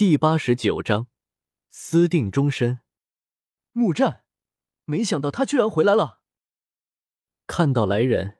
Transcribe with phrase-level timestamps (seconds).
[0.00, 1.08] 第八十九章
[1.68, 2.80] 私定终身。
[3.72, 4.24] 木战，
[4.86, 6.22] 没想到他居然回来了。
[7.46, 8.38] 看到来人，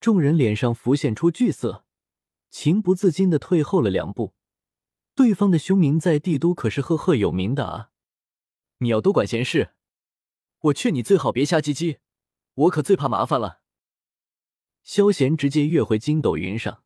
[0.00, 1.84] 众人脸上浮现出惧色，
[2.50, 4.34] 情不自禁的退后了两步。
[5.14, 7.92] 对方的凶名在帝都可是赫赫有名的啊！
[8.78, 9.74] 你要多管闲事，
[10.58, 11.98] 我劝你最好别瞎唧唧，
[12.54, 13.60] 我可最怕麻烦了。
[14.82, 16.82] 萧贤直接跃回筋斗云上，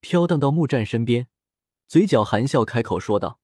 [0.00, 1.28] 飘荡到木战身边，
[1.86, 3.42] 嘴角含笑开口说道。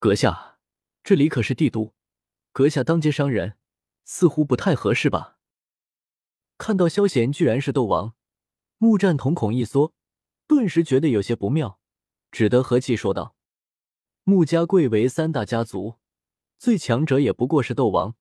[0.00, 0.60] 阁下，
[1.02, 1.92] 这里可是帝都，
[2.52, 3.58] 阁下当街伤人，
[4.04, 5.38] 似乎不太合适吧？
[6.56, 8.14] 看到萧贤居然是斗王，
[8.76, 9.92] 木战瞳孔一缩，
[10.46, 11.80] 顿时觉得有些不妙，
[12.30, 13.34] 只得和气说道
[14.22, 15.96] ：“穆家贵为三大家族，
[16.60, 18.14] 最强者也不过是斗王。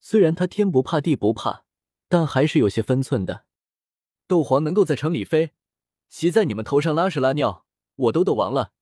[0.00, 1.64] 虽然他天不怕地不怕，
[2.10, 3.46] 但还是有些分寸的。
[4.26, 5.54] 斗皇能够在城里飞，
[6.10, 7.64] 骑在你们头上拉屎拉尿，
[7.94, 8.74] 我都斗王了，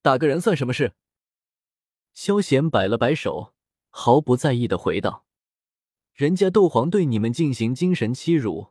[0.00, 0.94] 打个人算什么事？”
[2.14, 3.52] 萧贤摆了摆手，
[3.90, 5.26] 毫不在意的回道
[6.14, 8.68] ：“人家斗皇对你们进行精神欺辱，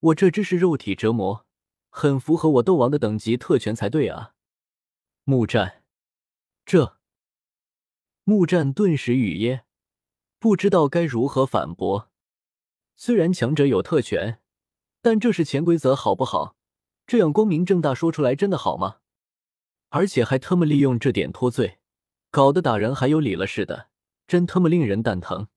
[0.00, 1.46] 我这只是肉体折磨，
[1.90, 4.32] 很符合我斗王的等级特权才对啊。”
[5.24, 5.84] 木战，
[6.64, 6.96] 这
[8.24, 9.64] 木战顿时语噎，
[10.38, 12.10] 不知道该如何反驳。
[12.96, 14.40] 虽然强者有特权，
[15.02, 16.56] 但这是潜规则，好不好？
[17.06, 19.00] 这样光明正大说出来，真的好吗？
[19.90, 21.78] 而且还特么利用这点脱罪。
[22.30, 23.88] 搞得打人还有理了似的，
[24.26, 25.48] 真他妈令人蛋疼！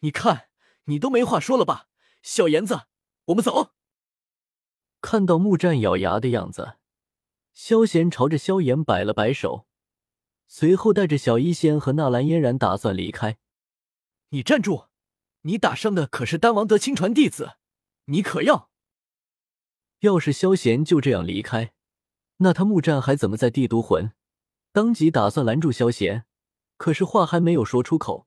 [0.00, 0.48] 你看，
[0.84, 1.88] 你都没话说了吧，
[2.22, 2.82] 小严子，
[3.26, 3.72] 我们走。
[5.00, 6.76] 看到木战咬牙的样子，
[7.52, 9.66] 萧贤朝着萧炎摆了摆手，
[10.46, 13.38] 随后带着小医仙和纳兰嫣然打算离开。
[14.30, 14.86] 你站住！
[15.42, 17.56] 你打伤的可是丹王德亲传弟子，
[18.06, 18.70] 你可要？
[20.00, 21.74] 要是萧贤就这样离开，
[22.38, 24.12] 那他木战还怎么在帝都混？
[24.74, 26.26] 当即打算拦住萧贤，
[26.76, 28.26] 可是话还没有说出口，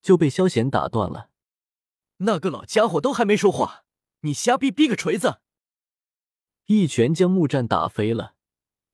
[0.00, 1.30] 就被萧贤打断了。
[2.18, 3.84] 那个老家伙都还没说话，
[4.20, 5.40] 你瞎逼逼个锤子！
[6.66, 8.36] 一拳将木战打飞了。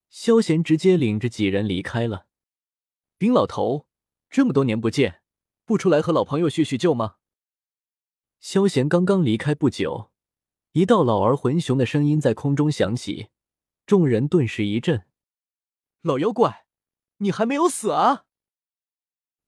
[0.09, 2.28] 萧贤直接领着几人离开了。
[3.19, 3.87] 冰老头，
[4.31, 5.21] 这么多年不见，
[5.66, 7.16] 不出来和老朋友叙叙旧吗？
[8.41, 10.10] 萧贤刚刚离开不久，
[10.72, 13.28] 一道老而浑雄的声音在空中响起，
[13.84, 15.04] 众人顿时一震。
[16.00, 16.66] 老妖怪！
[17.19, 18.25] 你还没有死啊！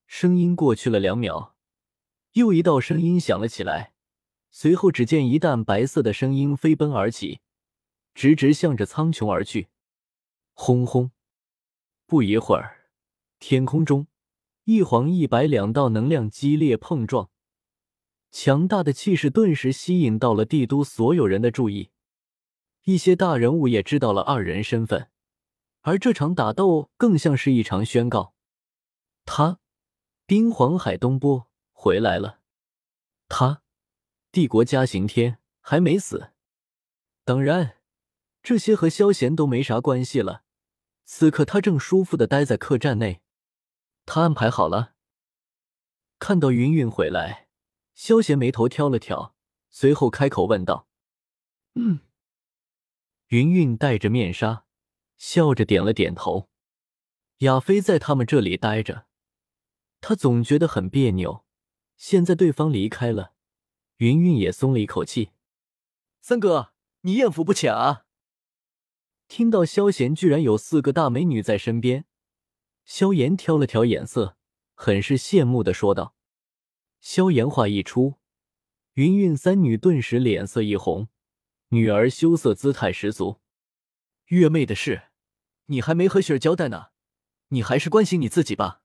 [0.07, 1.55] 声音过去了两秒，
[2.33, 3.93] 又一道声音响了起来。
[4.51, 7.41] 随后，只见一弹白色的声音飞奔而起，
[8.15, 9.69] 直直向着苍穹而去。
[10.55, 11.11] 轰轰！
[12.07, 12.89] 不一会儿，
[13.39, 14.07] 天空中
[14.65, 17.31] 一黄一白两道能量激烈碰撞，
[18.31, 21.91] 强大的气势顿时吸引到了帝都所有人的注意。
[22.85, 25.11] 一些大人物也知道了二人身份。
[25.89, 28.35] 而这场打斗更像是一场宣告，
[29.25, 29.59] 他，
[30.27, 32.41] 冰皇海东波回来了。
[33.27, 33.63] 他，
[34.31, 36.33] 帝国嘉刑天还没死。
[37.25, 37.79] 当然，
[38.43, 40.43] 这些和萧贤都没啥关系了。
[41.07, 43.23] 此刻他正舒服的待在客栈内，
[44.05, 44.93] 他安排好了。
[46.19, 47.49] 看到云云回来，
[47.95, 49.35] 萧贤眉头挑了挑，
[49.71, 50.87] 随后开口问道
[51.77, 52.01] ：“嗯。”
[53.29, 54.67] 云云戴着面纱。
[55.19, 56.49] 笑着点了点头。
[57.39, 59.07] 亚飞在他们这里待着，
[60.01, 61.45] 他总觉得很别扭。
[61.97, 63.35] 现在对方离开了，
[63.99, 65.33] 云云也松了一口气。
[66.21, 68.07] 三哥，你艳福不浅啊！
[69.27, 72.07] 听到萧贤居然有四个大美女在身边，
[72.85, 74.37] 萧炎挑了挑眼色，
[74.75, 76.15] 很是羡慕的说道。
[77.01, 78.15] 萧炎话一出，
[78.95, 81.09] 云云三女顿时脸色一红，
[81.69, 83.41] 女儿羞涩姿态十足。
[84.27, 85.08] 月妹的事。
[85.71, 86.89] 你还没和雪儿交代呢，
[87.49, 88.83] 你还是关心你自己吧。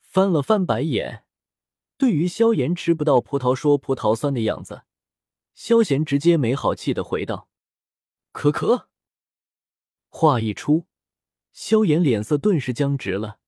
[0.00, 1.24] 翻了翻白眼，
[1.96, 4.82] 对于萧炎吃不到葡萄说葡萄酸的样子，
[5.54, 7.48] 萧贤直接没好气的回道
[8.32, 8.88] ：“可可。”
[10.10, 10.86] 话一出，
[11.52, 13.38] 萧炎脸色顿时僵直了，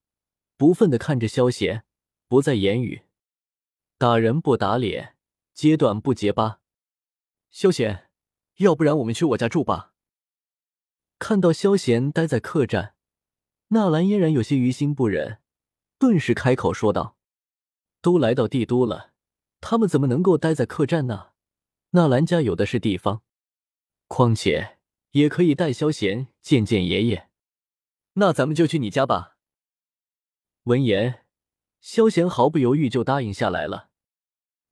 [0.56, 1.84] 不忿的看着萧贤，
[2.28, 3.02] 不再言语。
[3.98, 5.16] 打人不打脸，
[5.54, 6.60] 揭短不揭疤。
[7.50, 8.10] 萧贤，
[8.58, 9.91] 要不然我们去我家住吧。
[11.22, 12.96] 看到萧贤待在客栈，
[13.68, 15.38] 纳兰嫣然有些于心不忍，
[15.96, 17.16] 顿时开口说道
[18.02, 19.12] ：“都来到帝都了，
[19.60, 21.28] 他们怎么能够待在客栈呢？
[21.90, 23.22] 纳兰家有的是地方，
[24.08, 24.80] 况且
[25.12, 27.30] 也可以带萧贤见见爷爷。
[28.14, 29.36] 那咱们就去你家吧。”
[30.66, 31.24] 闻言，
[31.80, 33.90] 萧贤毫不犹豫就答应下来了。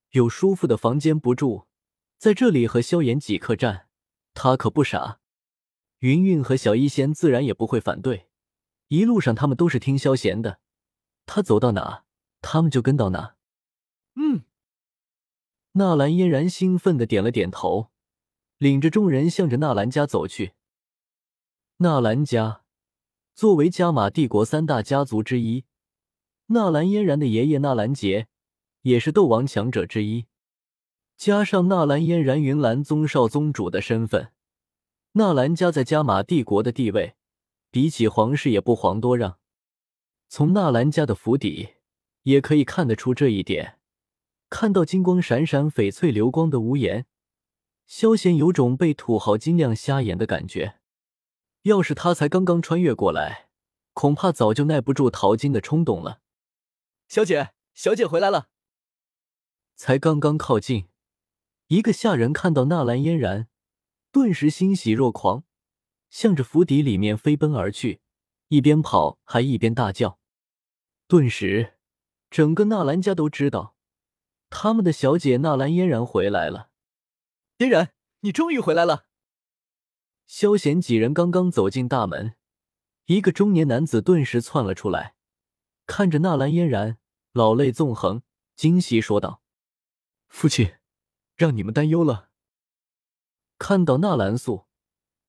[0.09, 1.67] 有舒服的房间不住，
[2.17, 3.87] 在这里和萧炎挤客栈，
[4.33, 5.20] 他可不傻。
[6.01, 8.27] 云云和小医仙自然也不会反对，
[8.87, 10.59] 一路上他们都是听萧贤的，
[11.27, 12.05] 他走到哪，
[12.41, 13.35] 他们就跟到哪。
[14.15, 14.41] 嗯，
[15.73, 17.91] 纳兰嫣然兴奋的点了点头，
[18.57, 20.53] 领着众人向着纳兰家走去。
[21.77, 22.63] 纳兰家
[23.35, 25.65] 作为加玛帝国三大家族之一，
[26.47, 28.27] 纳兰嫣然的爷爷纳兰杰
[28.81, 30.25] 也是斗王强者之一，
[31.15, 34.31] 加上纳兰嫣然云岚宗少宗主的身份，
[35.13, 37.15] 纳兰家在加玛帝国的地位
[37.69, 39.39] 比起皇室也不遑多让。
[40.29, 41.75] 从纳兰家的府邸
[42.23, 43.79] 也可以看得出这一点。
[44.49, 47.05] 看到金光闪闪、翡翠流光的屋檐，
[47.85, 50.79] 萧贤有种被土豪金亮瞎眼的感觉。
[51.63, 53.49] 要是他才刚刚穿越过来，
[53.93, 56.21] 恐怕早就耐不住淘金的冲动了。
[57.07, 58.49] 小姐，小姐回来了。
[59.75, 60.87] 才刚刚靠近，
[61.67, 63.47] 一个下人看到纳兰嫣然，
[64.11, 65.45] 顿时欣喜若狂，
[66.09, 68.01] 向着府邸里面飞奔而去，
[68.49, 70.19] 一边跑还一边大叫。
[71.07, 71.77] 顿时，
[72.29, 73.75] 整个纳兰家都知道。
[74.49, 76.71] 他们的小姐纳兰嫣然回来了，
[77.59, 79.05] 嫣然，你终于回来了。
[80.27, 82.35] 萧贤几人刚刚走进大门，
[83.05, 85.15] 一个中年男子顿时窜了出来，
[85.85, 86.97] 看着纳兰嫣然，
[87.31, 88.23] 老泪纵横，
[88.57, 89.41] 惊喜说道
[90.27, 90.73] ：“父亲，
[91.37, 92.30] 让你们担忧了。”
[93.61, 94.65] 看到纳兰素，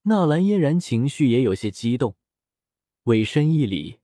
[0.01, 2.17] 纳兰嫣然情绪也有些激动，
[3.03, 3.99] 委身一礼，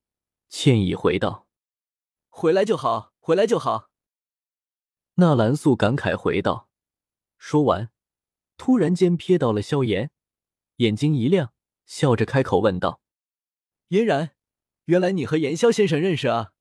[0.47, 1.47] 歉意回道
[2.29, 3.89] ：“回来就好，回来就好。”
[5.17, 6.69] 纳兰素感慨回道
[7.39, 7.89] ：“说完，
[8.55, 10.11] 突然间瞥到了萧炎，
[10.75, 11.51] 眼睛一亮，
[11.87, 13.01] 笑着开口问道
[13.89, 14.35] ：‘嫣然，
[14.85, 16.51] 原来你和炎萧先生认识啊？’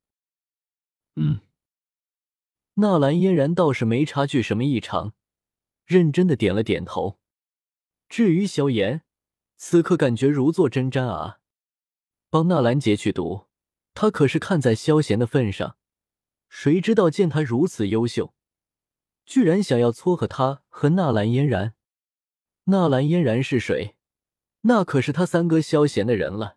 [1.17, 1.41] 嗯。”
[2.81, 5.13] 纳兰嫣然倒是没察觉什么异常，
[5.85, 7.18] 认真的点了点头。
[8.09, 9.03] 至于萧炎，
[9.57, 11.41] 此刻感觉如坐针毡啊！
[12.31, 13.47] 帮纳兰杰去毒，
[13.95, 15.77] 他可是看在萧炎的份上，
[16.49, 18.35] 谁知道见他如此优秀。
[19.27, 21.75] 居然想要撮合他和纳兰嫣然，
[22.65, 23.97] 纳兰嫣然是谁？
[24.63, 26.57] 那可是他三哥萧炎的人了。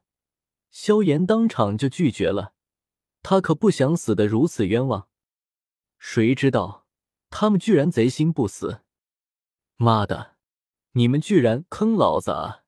[0.70, 2.54] 萧炎当场就拒绝了，
[3.22, 5.10] 他可不想死的如此冤枉。
[6.00, 6.88] 谁知道
[7.30, 8.82] 他们居然贼心不死！
[9.76, 10.31] 妈的，
[10.94, 12.64] 你们居然坑老子啊！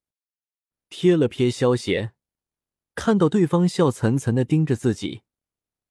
[0.90, 2.14] 瞥了瞥萧炎，
[2.96, 5.24] 看到对方笑涔涔的盯着自己，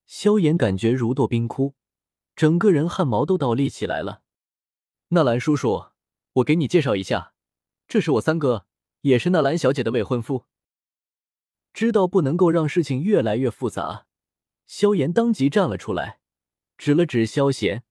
[0.06, 1.74] 萧炎感觉如堕冰窟。
[2.34, 4.22] 整个人汗毛都倒立起来了。
[5.08, 5.88] 纳兰叔叔，
[6.34, 7.34] 我给你介绍一下，
[7.86, 8.66] 这是我三哥，
[9.02, 10.46] 也是纳兰小姐的未婚夫。
[11.74, 14.06] 知道不能够让事情越来越复杂，
[14.66, 16.20] 萧炎当即站了出来，
[16.78, 17.84] 指了指萧炎，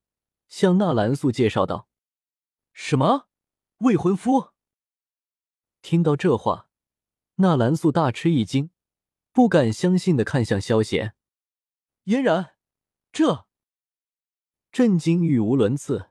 [0.48, 1.88] 向纳兰素介绍道
[2.74, 3.28] ：“什么
[3.82, 4.52] 未婚夫？”
[5.82, 6.68] 听到这话，
[7.36, 8.70] 纳兰素大吃一惊，
[9.32, 11.16] 不敢相信的看向萧贤，
[12.04, 12.56] 嫣然，
[13.12, 13.48] 这……
[14.72, 16.10] 震惊语无伦次，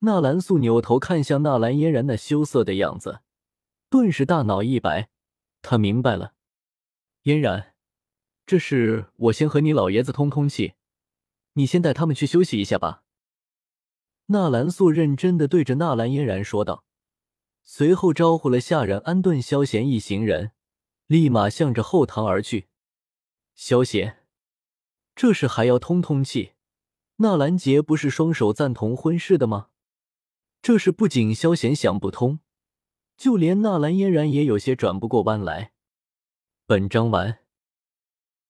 [0.00, 3.22] 纳兰素扭头看向纳兰嫣然那羞涩的样子，
[3.88, 5.08] 顿时大脑一白，
[5.62, 6.34] 他明白了。
[7.22, 7.74] 嫣然，
[8.46, 10.74] 这事我先和你老爷子通通气，
[11.54, 13.02] 你先带他们去休息一下吧。
[14.26, 16.84] 纳兰素认真的对着纳兰嫣然说道，
[17.72, 20.50] 随后招呼了下人安顿萧贤一行人，
[21.06, 22.66] 立马向着后堂而去。
[23.54, 24.24] 萧贤，
[25.14, 26.54] 这事还要通通气？
[27.18, 29.68] 纳兰杰不是双手赞同婚事的吗？
[30.60, 32.40] 这事不仅萧贤想不通，
[33.16, 35.70] 就连纳兰嫣然也有些转不过弯来。
[36.66, 37.38] 本章完。